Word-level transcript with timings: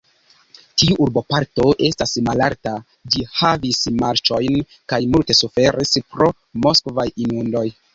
Tiu 0.81 0.95
urboparto 1.05 1.65
estas 1.89 2.15
malalta; 2.29 2.75
ĝi 3.17 3.23
havis 3.37 3.85
marĉojn 4.03 4.61
kaj 4.93 5.03
multe 5.15 5.41
suferis 5.45 5.99
pro 6.13 6.37
moskvaj 6.67 7.13
inundoj. 7.27 7.69